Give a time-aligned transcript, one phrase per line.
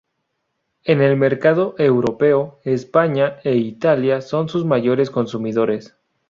[0.83, 5.95] En el mercado europeo, España e Italia son sus mayores consumidores.